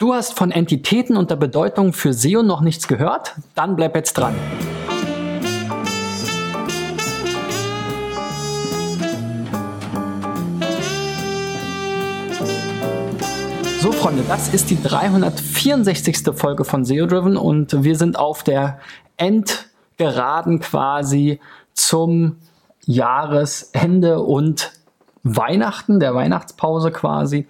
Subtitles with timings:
[0.00, 3.34] Du hast von Entitäten und der Bedeutung für SEO noch nichts gehört?
[3.54, 4.34] Dann bleib jetzt dran.
[13.82, 16.30] So, Freunde, das ist die 364.
[16.34, 18.80] Folge von SEO Driven und wir sind auf der
[19.18, 21.40] Endgeraden quasi
[21.74, 22.38] zum
[22.86, 24.72] Jahresende und
[25.24, 27.46] Weihnachten, der Weihnachtspause quasi.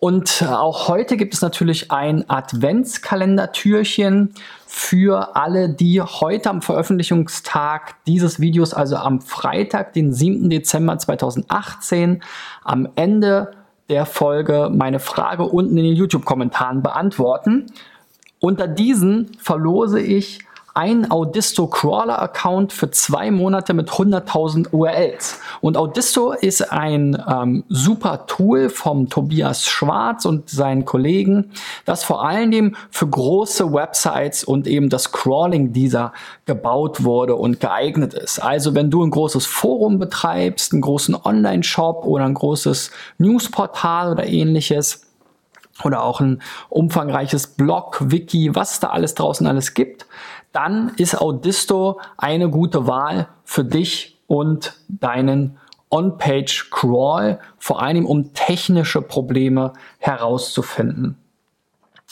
[0.00, 4.32] Und auch heute gibt es natürlich ein Adventskalendertürchen
[4.64, 10.50] für alle, die heute am Veröffentlichungstag dieses Videos, also am Freitag, den 7.
[10.50, 12.22] Dezember 2018,
[12.62, 13.50] am Ende
[13.88, 17.66] der Folge meine Frage unten in den YouTube-Kommentaren beantworten.
[18.38, 20.38] Unter diesen verlose ich
[20.78, 25.40] ein Audisto Crawler Account für zwei Monate mit 100.000 URLs.
[25.60, 31.50] Und Audisto ist ein ähm, super Tool vom Tobias Schwarz und seinen Kollegen,
[31.84, 36.12] das vor allen Dingen für große Websites und eben das Crawling dieser
[36.46, 38.38] gebaut wurde und geeignet ist.
[38.38, 44.28] Also wenn du ein großes Forum betreibst, einen großen Online-Shop oder ein großes Newsportal oder
[44.28, 45.08] ähnliches,
[45.84, 50.07] oder auch ein umfangreiches Blog, Wiki, was da alles draußen alles gibt,
[50.52, 55.58] dann ist Audisto eine gute Wahl für dich und deinen
[55.90, 61.16] On-Page Crawl, vor allem um technische Probleme herauszufinden.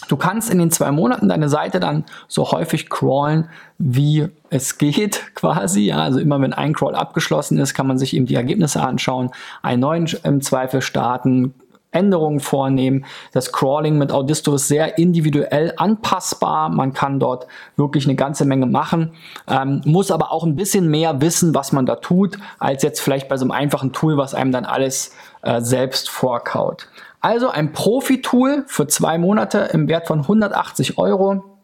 [0.09, 5.23] Du kannst in den zwei Monaten deine Seite dann so häufig crawlen, wie es geht,
[5.34, 5.87] quasi.
[5.87, 9.31] Ja, also immer wenn ein Crawl abgeschlossen ist, kann man sich eben die Ergebnisse anschauen,
[9.62, 11.55] einen neuen im Zweifel starten,
[11.97, 13.05] Änderungen vornehmen.
[13.33, 16.69] Das Crawling mit Audisto ist sehr individuell anpassbar.
[16.69, 19.13] Man kann dort wirklich eine ganze Menge machen,
[19.49, 23.29] ähm, muss aber auch ein bisschen mehr wissen, was man da tut, als jetzt vielleicht
[23.29, 26.89] bei so einem einfachen Tool, was einem dann alles äh, selbst vorkaut.
[27.21, 31.56] Also ein Profi-Tool für zwei Monate im Wert von 180 Euro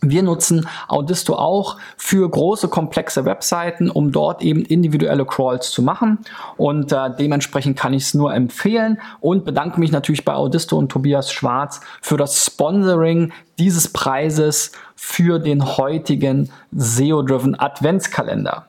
[0.00, 6.18] wir nutzen Audisto auch für große komplexe Webseiten, um dort eben individuelle Crawls zu machen
[6.56, 10.90] und äh, dementsprechend kann ich es nur empfehlen und bedanke mich natürlich bei Audisto und
[10.90, 18.66] Tobias Schwarz für das Sponsoring dieses Preises für den heutigen SEO-driven Adventskalender.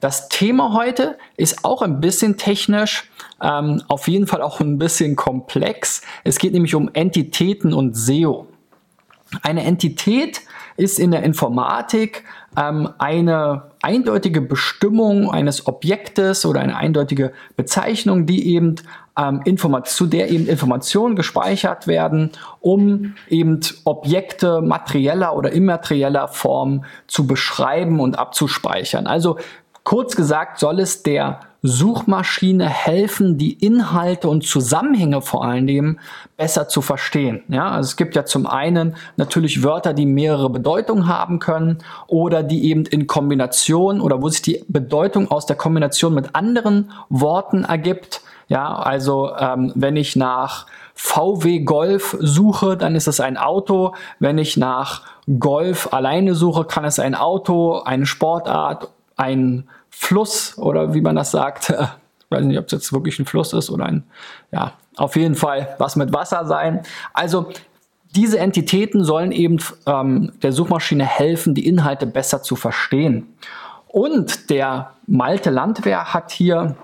[0.00, 3.10] Das Thema heute ist auch ein bisschen technisch,
[3.40, 6.02] ähm, auf jeden Fall auch ein bisschen komplex.
[6.24, 8.46] Es geht nämlich um Entitäten und SEO.
[9.42, 10.42] Eine Entität
[10.76, 12.24] ist in der Informatik
[12.56, 18.76] ähm, eine eindeutige Bestimmung eines Objektes oder eine eindeutige Bezeichnung, die eben
[19.16, 19.42] ähm,
[19.84, 22.30] zu der eben Informationen gespeichert werden,
[22.60, 29.06] um eben Objekte materieller oder immaterieller Form zu beschreiben und abzuspeichern.
[29.06, 29.38] Also
[29.84, 35.98] kurz gesagt soll es der Suchmaschine helfen, die Inhalte und Zusammenhänge vor allen Dingen
[36.36, 37.42] besser zu verstehen.
[37.48, 42.42] Ja, also es gibt ja zum einen natürlich Wörter, die mehrere Bedeutungen haben können oder
[42.42, 47.64] die eben in Kombination oder wo sich die Bedeutung aus der Kombination mit anderen Worten
[47.64, 48.20] ergibt.
[48.48, 53.94] Ja, also ähm, wenn ich nach VW Golf suche, dann ist es ein Auto.
[54.18, 55.02] Wenn ich nach
[55.38, 61.30] Golf alleine suche, kann es ein Auto, eine Sportart, ein Fluss oder wie man das
[61.30, 61.74] sagt.
[62.26, 64.02] Ich weiß nicht, ob es jetzt wirklich ein Fluss ist oder ein,
[64.50, 66.80] ja, auf jeden Fall was mit Wasser sein.
[67.12, 67.50] Also
[68.16, 73.34] diese Entitäten sollen eben ähm, der Suchmaschine helfen, die Inhalte besser zu verstehen.
[73.86, 76.76] Und der Malte Landwehr hat hier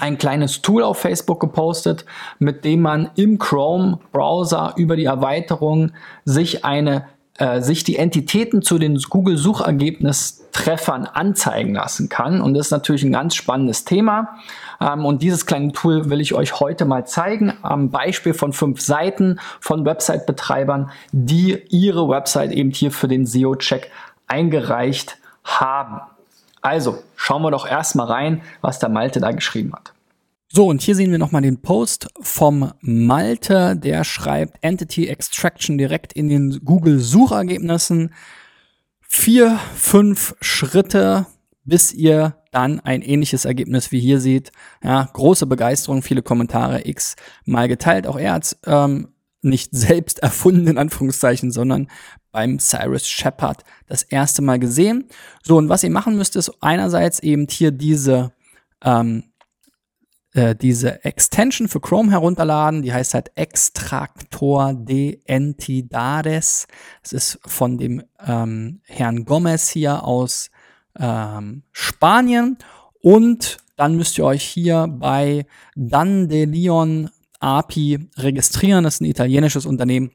[0.00, 2.04] ein kleines Tool auf Facebook gepostet,
[2.38, 5.92] mit dem man im Chrome-Browser über die Erweiterung
[6.24, 7.06] sich eine
[7.38, 12.40] äh, sich die Entitäten zu den Google-Suchergebnistreffern anzeigen lassen kann.
[12.40, 14.36] Und das ist natürlich ein ganz spannendes Thema.
[14.80, 18.80] Ähm, und dieses kleine Tool will ich euch heute mal zeigen, am Beispiel von fünf
[18.80, 23.90] Seiten von Website-Betreibern, die ihre Website eben hier für den SEO-Check
[24.28, 26.02] eingereicht haben.
[26.60, 29.93] Also schauen wir doch erstmal rein, was der Malte da geschrieben hat.
[30.56, 36.12] So, und hier sehen wir nochmal den Post vom Malte, der schreibt Entity Extraction direkt
[36.12, 38.14] in den Google Suchergebnissen.
[39.00, 41.26] Vier, fünf Schritte,
[41.64, 44.52] bis ihr dann ein ähnliches Ergebnis wie hier seht.
[44.80, 48.06] Ja, große Begeisterung, viele Kommentare, x mal geteilt.
[48.06, 49.08] Auch er hat ähm,
[49.42, 51.88] nicht selbst erfunden, in Anführungszeichen, sondern
[52.30, 55.08] beim Cyrus Shepard das erste Mal gesehen.
[55.42, 58.32] So, und was ihr machen müsst, ist einerseits eben hier diese
[58.84, 59.24] ähm,
[60.34, 62.82] äh, diese Extension für Chrome herunterladen.
[62.82, 66.66] Die heißt halt Extractor de Entidades.
[67.02, 70.50] Es ist von dem ähm, Herrn Gomez hier aus
[70.98, 72.58] ähm, Spanien.
[73.00, 75.46] Und dann müsst ihr euch hier bei
[75.76, 78.84] Dandelion API registrieren.
[78.84, 80.10] Das ist ein italienisches Unternehmen.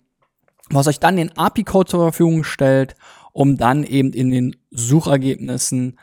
[0.70, 2.96] was euch dann den API-Code zur Verfügung stellt,
[3.32, 5.98] um dann eben in den Suchergebnissen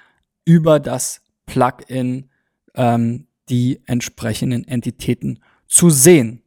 [0.45, 2.31] über das Plugin
[2.75, 6.43] ähm, die entsprechenden Entitäten zu sehen.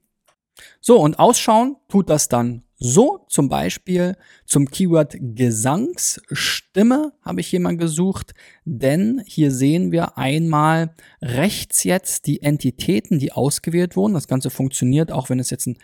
[0.82, 4.16] So, und ausschauen tut das dann so, zum Beispiel
[4.50, 8.34] zum Keyword Gesangsstimme habe ich mal gesucht,
[8.66, 14.16] denn hier sehen wir einmal rechts jetzt die Entitäten, die ausgewählt wurden.
[14.16, 15.78] Das Ganze funktioniert auch, wenn es jetzt ein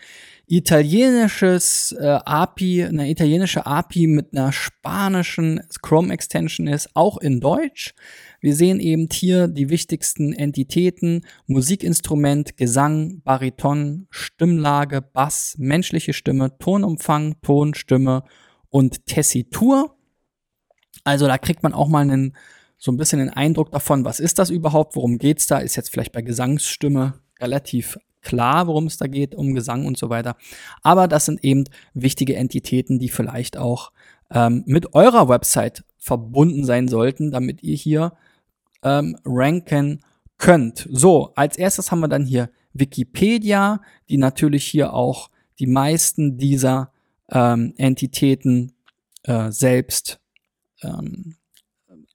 [0.48, 7.94] italienisches äh, API, eine italienische API mit einer spanischen Chrome Extension ist, auch in Deutsch.
[8.40, 17.36] Wir sehen eben hier die wichtigsten Entitäten, Musikinstrument, Gesang, Bariton, Stimmlage, Bass, menschliche Stimme, Tonumfang,
[17.42, 18.24] Ton, Stimme
[18.76, 19.96] und Tessitur.
[21.02, 22.36] Also da kriegt man auch mal einen,
[22.76, 25.90] so ein bisschen den Eindruck davon, was ist das überhaupt, worum geht's da, ist jetzt
[25.90, 30.36] vielleicht bei Gesangsstimme relativ klar, worum es da geht, um Gesang und so weiter.
[30.82, 31.64] Aber das sind eben
[31.94, 33.92] wichtige Entitäten, die vielleicht auch
[34.30, 38.12] ähm, mit eurer Website verbunden sein sollten, damit ihr hier
[38.82, 40.00] ähm, ranken
[40.36, 40.86] könnt.
[40.92, 43.80] So, als erstes haben wir dann hier Wikipedia,
[44.10, 45.30] die natürlich hier auch
[45.60, 46.92] die meisten dieser
[47.30, 48.72] ähm, Entitäten
[49.24, 50.20] äh, selbst
[50.82, 51.36] ähm,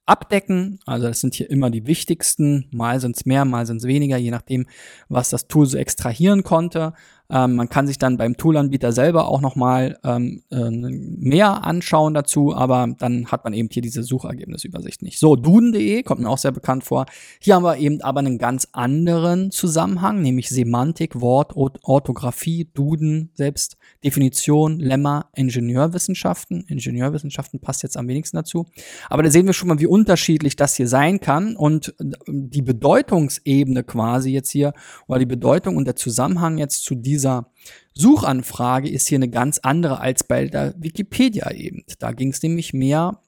[0.05, 0.79] abdecken.
[0.85, 2.67] Also das sind hier immer die wichtigsten.
[2.71, 4.67] Mal sind es mehr, mal sind es weniger, je nachdem,
[5.09, 6.93] was das Tool so extrahieren konnte.
[7.31, 12.53] Ähm, man kann sich dann beim Toolanbieter selber auch nochmal ähm, äh, mehr anschauen dazu,
[12.53, 15.17] aber dann hat man eben hier diese Suchergebnisübersicht nicht.
[15.17, 17.05] So, duden.de kommt mir auch sehr bekannt vor.
[17.39, 23.77] Hier haben wir eben aber einen ganz anderen Zusammenhang, nämlich Semantik, Wort, Orthographie, Duden, selbst
[24.03, 26.65] Definition, Lemma, Ingenieurwissenschaften.
[26.67, 28.65] Ingenieurwissenschaften passt jetzt am wenigsten dazu.
[29.09, 31.95] Aber da sehen wir schon mal, wie unterschiedlich das hier sein kann und
[32.27, 34.73] die Bedeutungsebene quasi jetzt hier
[35.07, 37.51] oder die Bedeutung und der Zusammenhang jetzt zu diesem dieser
[37.93, 41.83] Suchanfrage ist hier eine ganz andere als bei der Wikipedia eben.
[41.99, 43.19] Da ging es nämlich mehr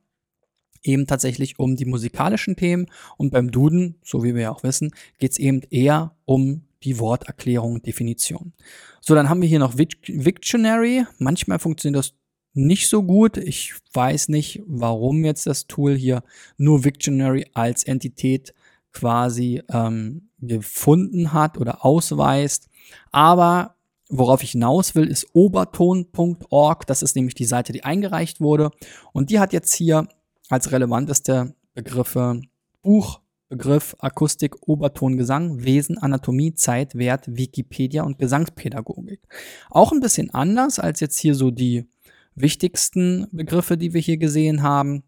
[0.81, 2.87] eben tatsächlich um die musikalischen Themen
[3.17, 6.97] und beim Duden, so wie wir ja auch wissen, geht es eben eher um die
[6.97, 8.53] Worterklärung und Definition.
[8.99, 11.05] So, dann haben wir hier noch Victionary.
[11.19, 12.13] Manchmal funktioniert das
[12.53, 13.37] nicht so gut.
[13.37, 16.23] Ich weiß nicht, warum jetzt das Tool hier
[16.57, 18.53] nur Victionary als Entität
[18.91, 22.69] quasi ähm, gefunden hat oder ausweist.
[23.11, 23.75] Aber
[24.17, 26.87] worauf ich hinaus will, ist oberton.org.
[26.87, 28.71] Das ist nämlich die Seite, die eingereicht wurde.
[29.11, 30.07] Und die hat jetzt hier
[30.49, 32.41] als relevanteste Begriffe
[32.81, 39.21] Buch, Begriff, Akustik, Oberton, Gesang, Wesen, Anatomie, Zeit, Wert, Wikipedia und Gesangspädagogik.
[39.69, 41.87] Auch ein bisschen anders als jetzt hier so die
[42.35, 45.03] wichtigsten Begriffe, die wir hier gesehen haben.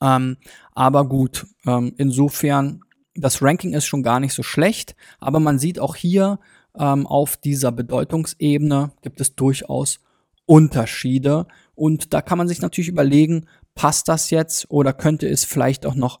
[0.00, 0.38] Ähm,
[0.72, 2.80] aber gut, ähm, insofern,
[3.14, 6.40] das Ranking ist schon gar nicht so schlecht, aber man sieht auch hier,
[6.78, 9.98] ähm, auf dieser Bedeutungsebene gibt es durchaus
[10.46, 11.46] Unterschiede.
[11.74, 15.94] Und da kann man sich natürlich überlegen, passt das jetzt oder könnte es vielleicht auch
[15.94, 16.20] noch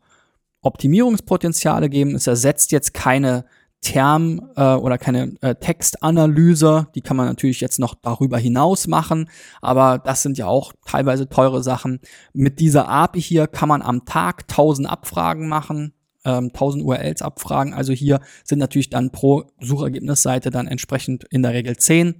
[0.62, 2.14] Optimierungspotenziale geben?
[2.14, 3.44] Es ersetzt jetzt keine
[3.80, 9.28] Term äh, oder keine äh, Textanalyse, die kann man natürlich jetzt noch darüber hinaus machen,
[9.60, 12.00] aber das sind ja auch teilweise teure Sachen.
[12.32, 15.92] Mit dieser API hier kann man am Tag 1000 Abfragen machen,
[16.26, 17.72] ähm, 1000 URLs abfragen.
[17.72, 22.16] Also hier sind natürlich dann pro Suchergebnisseite dann entsprechend in der Regel 10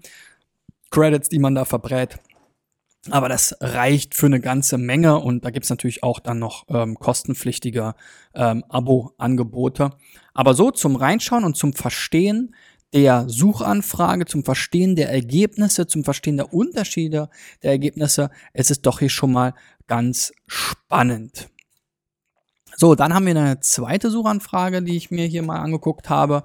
[0.91, 2.19] Credits, die man da verbrät.
[3.11, 6.97] Aber das reicht für eine ganze Menge und da gibt's natürlich auch dann noch ähm,
[6.97, 7.95] kostenpflichtige
[8.35, 9.91] ähm, Abo-Angebote.
[10.35, 12.55] Aber so zum Reinschauen und zum Verstehen
[12.93, 17.29] der Suchanfrage, zum Verstehen der Ergebnisse, zum Verstehen der Unterschiede
[17.63, 19.55] der Ergebnisse, es ist doch hier schon mal
[19.87, 21.49] ganz spannend.
[22.79, 26.45] So, dann haben wir eine zweite Suchanfrage, die ich mir hier mal angeguckt habe.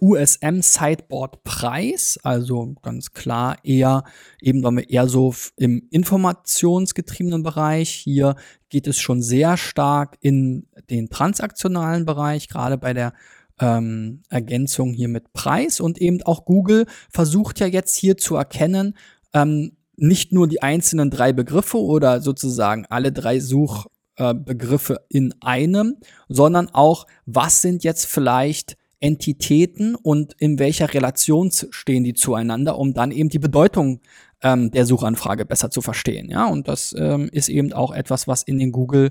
[0.00, 4.04] USM Sideboard Preis, also ganz klar eher,
[4.40, 7.90] eben weil wir eher so im informationsgetriebenen Bereich.
[7.90, 8.36] Hier
[8.68, 13.12] geht es schon sehr stark in den transaktionalen Bereich, gerade bei der
[13.58, 18.96] ähm, Ergänzung hier mit Preis und eben auch Google versucht ja jetzt hier zu erkennen,
[19.32, 25.34] ähm, nicht nur die einzelnen drei Begriffe oder sozusagen alle drei Such äh, Begriffe in
[25.40, 25.96] einem,
[26.28, 32.94] sondern auch, was sind jetzt vielleicht Entitäten und in welcher Relation stehen die zueinander, um
[32.94, 34.00] dann eben die Bedeutung
[34.42, 36.30] ähm, der Suchanfrage besser zu verstehen.
[36.30, 39.10] Ja, und das ähm, ist eben auch etwas, was in den Google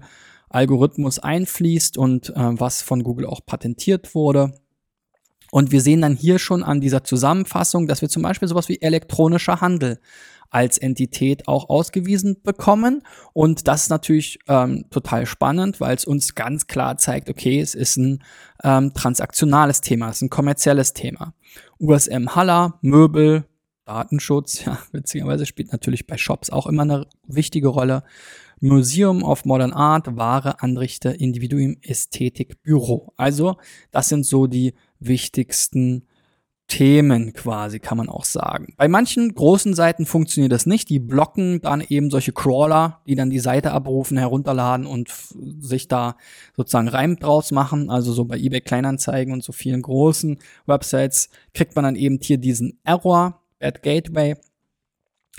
[0.50, 4.54] Algorithmus einfließt und äh, was von Google auch patentiert wurde.
[5.52, 8.82] Und wir sehen dann hier schon an dieser Zusammenfassung, dass wir zum Beispiel sowas wie
[8.82, 10.00] elektronischer Handel
[10.52, 13.02] als Entität auch ausgewiesen bekommen.
[13.34, 17.74] Und das ist natürlich ähm, total spannend, weil es uns ganz klar zeigt, okay, es
[17.74, 18.24] ist ein
[18.64, 21.34] ähm, transaktionales Thema, es ist ein kommerzielles Thema.
[21.80, 23.46] USM Haller, Möbel,
[23.86, 28.04] Datenschutz, ja, witzigerweise spielt natürlich bei Shops auch immer eine wichtige Rolle.
[28.60, 33.12] Museum of Modern Art, Ware, Anrichter, Individuum, Ästhetik, Büro.
[33.18, 33.58] Also,
[33.90, 36.08] das sind so die wichtigsten
[36.72, 38.74] Themen quasi, kann man auch sagen.
[38.78, 40.88] Bei manchen großen Seiten funktioniert das nicht.
[40.88, 45.12] Die blocken dann eben solche Crawler, die dann die Seite abrufen, herunterladen und
[45.60, 46.16] sich da
[46.56, 47.90] sozusagen Reim draus machen.
[47.90, 52.38] Also so bei eBay Kleinanzeigen und so vielen großen Websites kriegt man dann eben hier
[52.38, 54.38] diesen Error, Bad Gateway.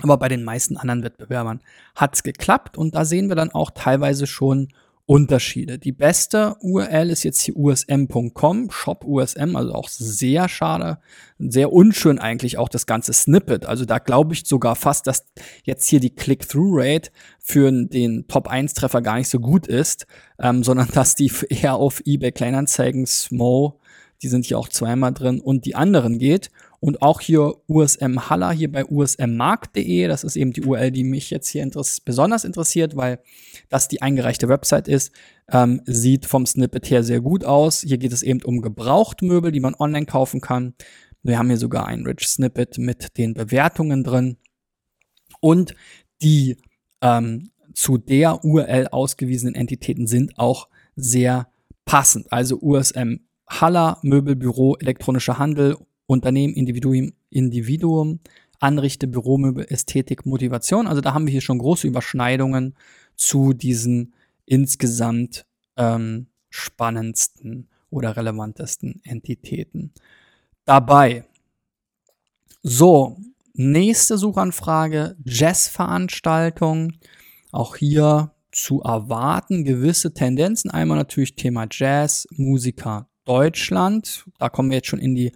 [0.03, 1.61] Aber bei den meisten anderen Wettbewerbern
[1.95, 4.67] hat's geklappt und da sehen wir dann auch teilweise schon
[5.05, 5.79] Unterschiede.
[5.79, 10.99] Die beste URL ist jetzt hier usm.com, Shop USM, also auch sehr schade,
[11.37, 13.65] sehr unschön eigentlich auch das ganze Snippet.
[13.65, 15.25] Also da glaube ich sogar fast, dass
[15.65, 20.07] jetzt hier die Click-Through-Rate für den Top-1-Treffer gar nicht so gut ist,
[20.39, 23.81] ähm, sondern dass die eher auf eBay Kleinanzeigen, Smo,
[24.21, 26.49] die sind hier auch zweimal drin und die anderen geht.
[26.83, 31.29] Und auch hier USM Haller, hier bei usmmarkt.de, das ist eben die URL, die mich
[31.29, 33.19] jetzt hier interess besonders interessiert, weil
[33.69, 35.13] das die eingereichte Website ist,
[35.49, 37.85] ähm, sieht vom Snippet her sehr gut aus.
[37.87, 40.73] Hier geht es eben um Gebrauchtmöbel, die man online kaufen kann.
[41.21, 44.35] Wir haben hier sogar ein Rich Snippet mit den Bewertungen drin.
[45.39, 45.75] Und
[46.21, 46.57] die
[47.01, 51.47] ähm, zu der URL ausgewiesenen Entitäten sind auch sehr
[51.85, 52.29] passend.
[52.33, 58.19] Also USM Haller, Möbelbüro, elektronischer Handel Unternehmen, Individuum, Individuum,
[58.59, 60.87] Anrichte, Büromöbel, Ästhetik, Motivation.
[60.87, 62.75] Also da haben wir hier schon große Überschneidungen
[63.15, 64.13] zu diesen
[64.45, 65.45] insgesamt
[65.77, 69.91] ähm, spannendsten oder relevantesten Entitäten
[70.65, 71.25] dabei.
[72.61, 73.17] So,
[73.53, 76.93] nächste Suchanfrage, Jazzveranstaltung.
[77.51, 80.71] Auch hier zu erwarten gewisse Tendenzen.
[80.71, 84.25] Einmal natürlich Thema Jazz, Musiker Deutschland.
[84.39, 85.31] Da kommen wir jetzt schon in die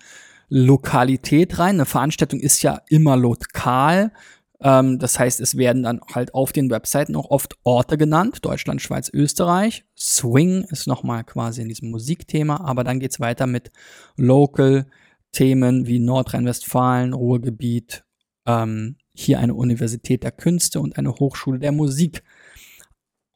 [0.49, 1.75] Lokalität rein.
[1.75, 4.11] Eine Veranstaltung ist ja immer lokal.
[4.59, 8.39] Ähm, das heißt, es werden dann halt auf den Webseiten auch oft Orte genannt.
[8.43, 9.85] Deutschland, Schweiz, Österreich.
[9.97, 12.61] Swing ist nochmal quasi in diesem Musikthema.
[12.61, 13.71] Aber dann geht's weiter mit
[14.15, 18.03] Local-Themen wie Nordrhein-Westfalen, Ruhrgebiet,
[18.45, 22.23] ähm, hier eine Universität der Künste und eine Hochschule der Musik.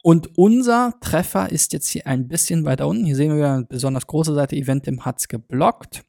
[0.02, 3.04] Und unser Treffer ist jetzt hier ein bisschen weiter unten.
[3.04, 4.56] Hier sehen wir eine besonders große Seite.
[4.56, 6.04] Eventim hat's geblockt.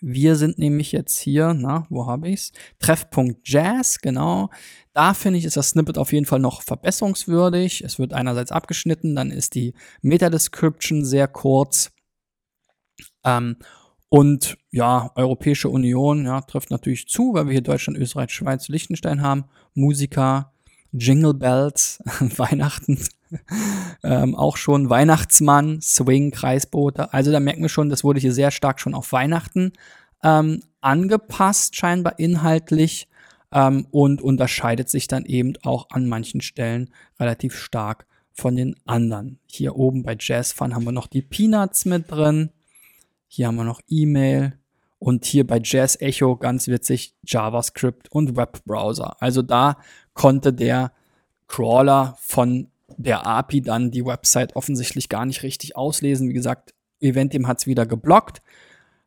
[0.00, 2.52] Wir sind nämlich jetzt hier, na, wo habe ich's?
[2.78, 4.50] Treffpunkt Jazz, genau.
[4.92, 7.82] Da finde ich, ist das Snippet auf jeden Fall noch verbesserungswürdig.
[7.84, 11.92] Es wird einerseits abgeschnitten, dann ist die Meta-Description sehr kurz.
[13.24, 13.56] Ähm,
[14.08, 19.22] und ja, Europäische Union, ja, trifft natürlich zu, weil wir hier Deutschland, Österreich, Schweiz, Liechtenstein
[19.22, 19.44] haben.
[19.74, 20.52] Musiker,
[20.92, 22.02] Jingle Bells,
[22.36, 22.98] Weihnachten,
[24.02, 27.12] ähm, auch schon Weihnachtsmann, Swing, Kreisboote.
[27.12, 29.72] Also da merken wir schon, das wurde hier sehr stark schon auf Weihnachten
[30.22, 33.08] ähm, angepasst, scheinbar inhaltlich
[33.52, 39.38] ähm, und unterscheidet sich dann eben auch an manchen Stellen relativ stark von den anderen.
[39.46, 42.50] Hier oben bei Jazz Fun haben wir noch die Peanuts mit drin.
[43.28, 44.56] Hier haben wir noch E-Mail.
[44.98, 49.16] Und hier bei Jazz Echo ganz witzig JavaScript und Webbrowser.
[49.20, 49.78] Also da
[50.12, 50.92] konnte der
[51.48, 56.28] Crawler von der API dann die Website offensichtlich gar nicht richtig auslesen.
[56.28, 58.42] Wie gesagt, Eventim hat es wieder geblockt.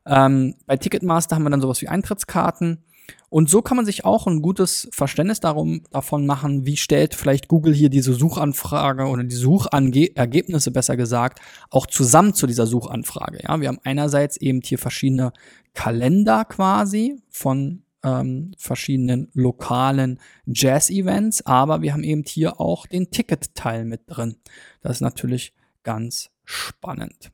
[0.05, 2.83] Ähm, bei Ticketmaster haben wir dann sowas wie Eintrittskarten.
[3.29, 7.47] Und so kann man sich auch ein gutes Verständnis darum, davon machen, wie stellt vielleicht
[7.47, 13.39] Google hier diese Suchanfrage oder die Suchergebnisse besser gesagt auch zusammen zu dieser Suchanfrage.
[13.43, 15.33] Ja, wir haben einerseits eben hier verschiedene
[15.73, 23.85] Kalender quasi von ähm, verschiedenen lokalen Jazz-Events, aber wir haben eben hier auch den Ticket-Teil
[23.85, 24.37] mit drin.
[24.81, 27.32] Das ist natürlich ganz spannend.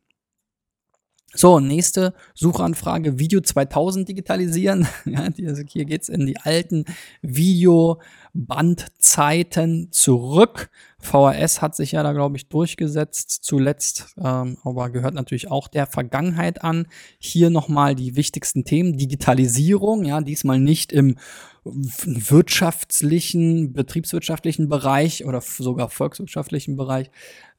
[1.35, 4.87] So, nächste Suchanfrage, Video 2000 digitalisieren.
[5.05, 6.85] Ja, also hier geht's in die alten
[7.21, 10.71] Videobandzeiten zurück.
[10.99, 15.87] VHS hat sich ja da, glaube ich, durchgesetzt zuletzt, ähm, aber gehört natürlich auch der
[15.87, 16.87] Vergangenheit an.
[17.19, 18.97] Hier nochmal die wichtigsten Themen.
[18.97, 21.15] Digitalisierung, ja, diesmal nicht im
[21.63, 27.11] wirtschaftlichen, betriebswirtschaftlichen Bereich oder sogar volkswirtschaftlichen Bereich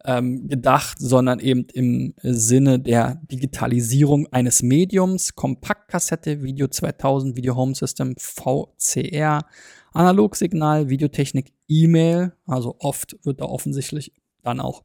[0.05, 7.75] ähm, gedacht, sondern eben im Sinne der Digitalisierung eines Mediums, Kompaktkassette, Video 2000, Video Home
[7.75, 9.45] System, VCR,
[9.93, 14.85] Analogsignal, Videotechnik, E-Mail, also oft wird da offensichtlich dann auch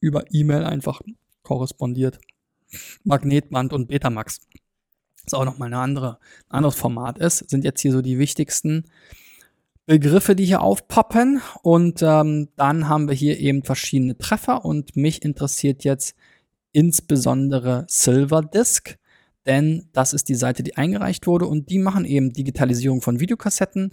[0.00, 1.00] über E-Mail einfach
[1.42, 2.18] korrespondiert.
[3.04, 4.40] Magnetband und Betamax.
[5.16, 8.18] Das ist auch nochmal eine andere, ein anderes Format ist, sind jetzt hier so die
[8.18, 8.84] wichtigsten
[9.86, 11.40] Begriffe, die hier aufpoppen.
[11.62, 16.14] Und ähm, dann haben wir hier eben verschiedene Treffer und mich interessiert jetzt
[16.72, 18.98] insbesondere Silver Disk.
[19.46, 23.92] denn das ist die Seite, die eingereicht wurde und die machen eben Digitalisierung von Videokassetten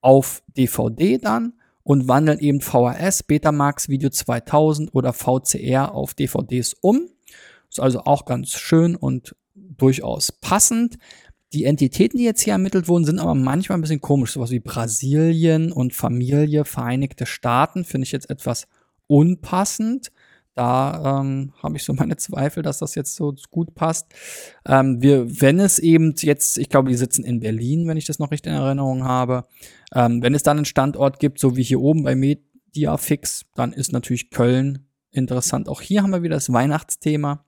[0.00, 1.52] auf DVD dann
[1.82, 7.10] und wandeln eben VHS, Betamax, Video 2000 oder VCR auf DVDs um.
[7.68, 10.96] Ist also auch ganz schön und durchaus passend.
[11.52, 14.32] Die Entitäten, die jetzt hier ermittelt wurden, sind aber manchmal ein bisschen komisch.
[14.32, 18.66] Sowas wie Brasilien und Familie, Vereinigte Staaten finde ich jetzt etwas
[19.06, 20.10] unpassend.
[20.54, 24.06] Da ähm, habe ich so meine Zweifel, dass das jetzt so gut passt.
[24.64, 28.18] Ähm, wir, wenn es eben jetzt, ich glaube, die sitzen in Berlin, wenn ich das
[28.18, 29.44] noch richtig in Erinnerung habe.
[29.94, 33.92] Ähm, wenn es dann einen Standort gibt, so wie hier oben bei Mediafix, dann ist
[33.92, 35.68] natürlich Köln interessant.
[35.68, 37.44] Auch hier haben wir wieder das Weihnachtsthema.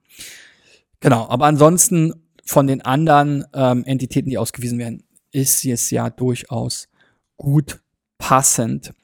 [1.01, 2.13] Genau, aber ansonsten
[2.49, 6.89] von den anderen ähm, Entitäten, die ausgewiesen werden, ist es ja durchaus
[7.37, 7.83] gut
[8.17, 8.95] passend.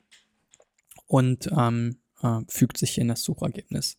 [1.07, 3.99] Und ähm, äh, fügt sich in das Suchergebnis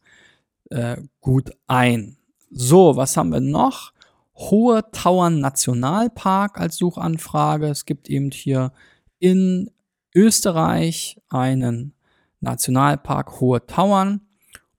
[0.72, 2.18] äh, gut ein.
[2.50, 3.94] So, was haben wir noch?
[4.36, 7.68] Hohe Tauern Nationalpark als Suchanfrage.
[7.68, 8.74] Es gibt eben hier
[9.20, 9.70] in
[10.16, 11.94] Österreich einen
[12.40, 14.22] Nationalpark Hohe Tauern.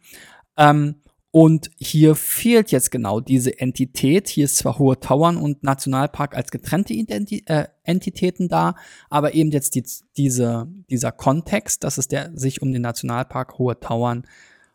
[0.57, 4.29] Ähm, und hier fehlt jetzt genau diese Entität.
[4.29, 8.75] Hier ist zwar Hohe Tauern und Nationalpark als getrennte Identi äh, Entitäten da,
[9.09, 9.83] aber eben jetzt die,
[10.17, 14.25] diese, dieser Kontext, dass es der, sich um den Nationalpark Hohe Tauern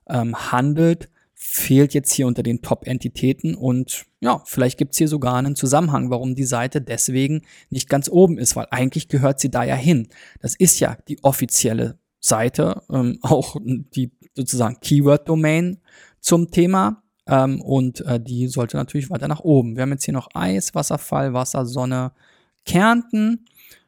[0.09, 5.57] ähm, handelt, fehlt jetzt hier unter den Top-Entitäten und ja, vielleicht gibt's hier sogar einen
[5.57, 9.75] Zusammenhang, warum die Seite deswegen nicht ganz oben ist, weil eigentlich gehört sie da ja
[9.75, 10.09] hin.
[10.41, 15.81] Das ist ja die offizielle Seite, ähm, auch die sozusagen Keyword-Domain
[16.25, 17.03] zum Thema.
[17.27, 19.77] Ähm, und äh, die sollte natürlich weiter nach oben.
[19.77, 22.13] Wir haben jetzt hier noch Eis, Wasserfall, Wasser, Sonne,
[22.65, 23.47] Kärnten.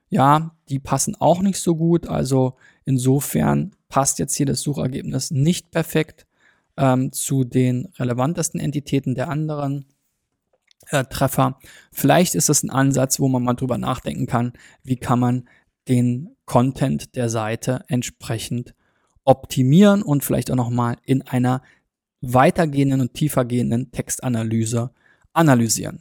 [0.08, 2.06] Ja, die passen auch nicht so gut.
[2.06, 6.26] Also insofern passt jetzt hier das Suchergebnis nicht perfekt
[6.76, 9.86] ähm, zu den relevantesten Entitäten der anderen
[10.90, 11.58] äh, Treffer.
[11.92, 15.48] Vielleicht ist das ein Ansatz, wo man mal drüber nachdenken kann, wie kann man
[15.88, 18.74] den Content der Seite entsprechend
[19.24, 21.60] optimieren und vielleicht auch nochmal in einer
[22.32, 24.90] weitergehenden und tiefergehenden Textanalyse
[25.32, 26.00] analysieren.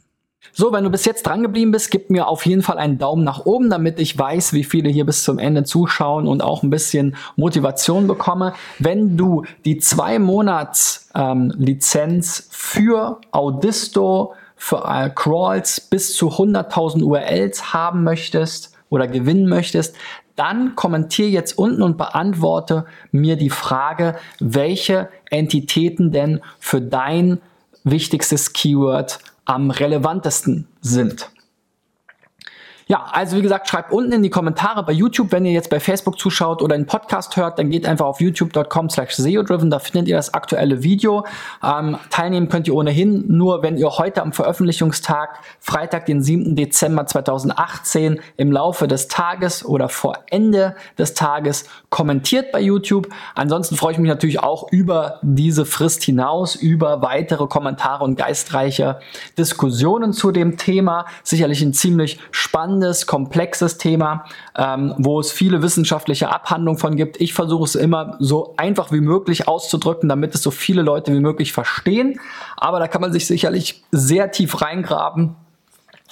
[0.52, 3.24] So, wenn du bis jetzt dran geblieben bist, gib mir auf jeden Fall einen Daumen
[3.24, 6.70] nach oben, damit ich weiß, wie viele hier bis zum Ende zuschauen und auch ein
[6.70, 8.54] bisschen Motivation bekomme.
[8.78, 17.02] Wenn du die zwei Monats ähm, Lizenz für Audisto, für äh, Crawls bis zu 100.000
[17.02, 19.96] URLs haben möchtest oder gewinnen möchtest,
[20.36, 27.40] dann kommentiere jetzt unten und beantworte mir die Frage, welche Entitäten denn für dein
[27.84, 31.30] wichtigstes Keyword am relevantesten sind.
[32.88, 35.80] Ja, also wie gesagt, schreibt unten in die Kommentare bei YouTube, wenn ihr jetzt bei
[35.80, 40.06] Facebook zuschaut oder einen Podcast hört, dann geht einfach auf youtube.com slash SEOdriven, da findet
[40.06, 41.26] ihr das aktuelle Video.
[41.64, 46.54] Ähm, teilnehmen könnt ihr ohnehin nur, wenn ihr heute am Veröffentlichungstag, Freitag, den 7.
[46.54, 53.08] Dezember 2018, im Laufe des Tages oder vor Ende des Tages kommentiert bei YouTube.
[53.34, 59.00] Ansonsten freue ich mich natürlich auch über diese Frist hinaus, über weitere Kommentare und geistreiche
[59.36, 61.06] Diskussionen zu dem Thema.
[61.24, 64.24] Sicherlich ein ziemlich spannendes spannendes, komplexes Thema,
[64.56, 67.20] ähm, wo es viele wissenschaftliche Abhandlungen von gibt.
[67.20, 71.20] Ich versuche es immer so einfach wie möglich auszudrücken, damit es so viele Leute wie
[71.20, 72.20] möglich verstehen.
[72.56, 75.36] Aber da kann man sich sicherlich sehr tief reingraben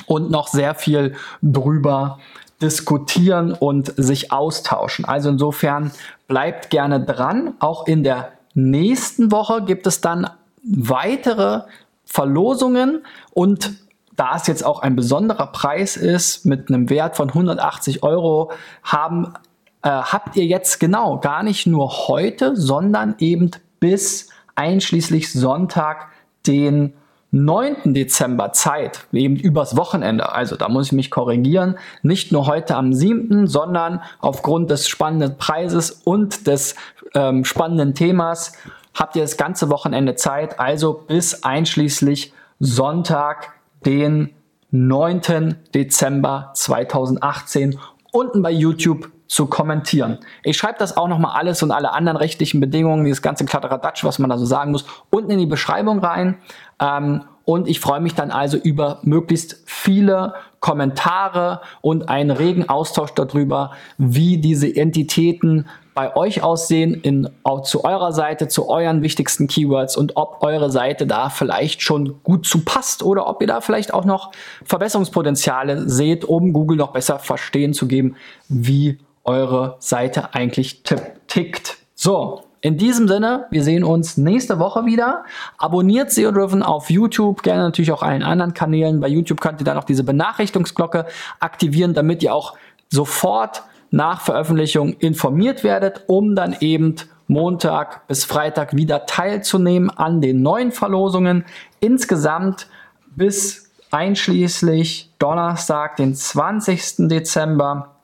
[0.07, 2.19] und noch sehr viel drüber
[2.63, 5.05] diskutieren und sich austauschen.
[5.05, 5.93] Also insofern
[6.29, 7.55] bleibt gerne dran.
[7.59, 10.31] Auch in der nächsten Woche gibt es dann
[10.63, 11.63] weitere
[12.07, 13.84] Verlosungen und
[14.17, 19.35] da es jetzt auch ein besonderer Preis ist mit einem Wert von 180 Euro, haben,
[19.83, 23.51] äh, habt ihr jetzt genau gar nicht nur heute, sondern eben
[23.81, 26.09] bis einschließlich Sonntag,
[26.47, 26.95] den
[27.35, 27.95] 9.
[27.95, 30.33] Dezember Zeit, eben übers Wochenende.
[30.33, 31.77] Also da muss ich mich korrigieren.
[32.03, 36.77] Nicht nur heute am 7., sondern aufgrund des spannenden Preises und des
[37.15, 38.53] ähm, spannenden Themas
[38.95, 40.61] habt ihr das ganze Wochenende Zeit.
[40.61, 43.54] Also bis einschließlich Sonntag,
[43.87, 44.31] den
[44.71, 45.57] 9.
[45.75, 47.79] Dezember 2018
[48.13, 50.19] unten bei YouTube zu kommentieren.
[50.43, 54.19] Ich schreibe das auch nochmal alles und alle anderen rechtlichen Bedingungen, dieses ganze Kladderadatsch, was
[54.19, 56.37] man da so sagen muss, unten in die Beschreibung rein.
[56.81, 63.13] Ähm, und ich freue mich dann also über möglichst viele Kommentare und einen regen Austausch
[63.13, 69.47] darüber, wie diese Entitäten bei euch aussehen, in, auch zu eurer Seite, zu euren wichtigsten
[69.47, 73.61] Keywords und ob eure Seite da vielleicht schon gut zu passt oder ob ihr da
[73.61, 74.33] vielleicht auch noch
[74.65, 78.17] Verbesserungspotenziale seht, um Google noch besser verstehen zu geben,
[78.49, 80.83] wie eure Seite eigentlich
[81.29, 81.79] tickt.
[81.95, 85.25] So, in diesem Sinne, wir sehen uns nächste Woche wieder.
[85.59, 89.01] Abonniert SEO Driven auf YouTube, gerne natürlich auch allen anderen Kanälen.
[89.01, 91.07] Bei YouTube könnt ihr dann auch diese Benachrichtigungsglocke
[91.41, 92.55] aktivieren, damit ihr auch
[92.91, 93.63] sofort
[93.95, 96.97] nach Veröffentlichung informiert werdet, um dann eben
[97.29, 101.45] Montag bis Freitag wieder teilzunehmen an den neuen Verlosungen.
[101.79, 102.67] Insgesamt
[103.15, 107.09] bis einschließlich Donnerstag, den 20.
[107.09, 107.95] Dezember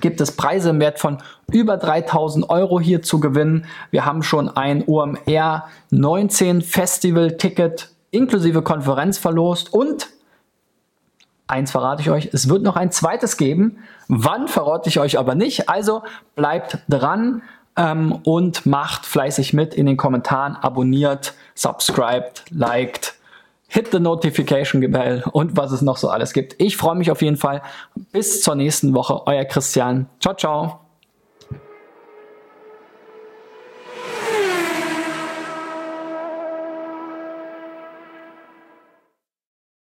[0.00, 1.18] gibt es Preise im Wert von
[1.50, 3.66] über 3000 Euro hier zu gewinnen.
[3.90, 10.08] Wir haben schon ein OMR 19 Festival Ticket inklusive Konferenz verlost und
[11.48, 13.78] eins verrate ich euch, es wird noch ein zweites geben.
[14.08, 15.68] Wann verrate ich euch aber nicht.
[15.68, 16.02] Also
[16.36, 17.42] bleibt dran
[17.76, 23.18] ähm, und macht fleißig mit in den Kommentaren, abonniert, subscribed, liked
[23.68, 26.56] hit the notification bell und was es noch so alles gibt.
[26.58, 27.62] Ich freue mich auf jeden Fall.
[28.12, 29.26] Bis zur nächsten Woche.
[29.26, 30.06] Euer Christian.
[30.20, 30.87] Ciao, ciao.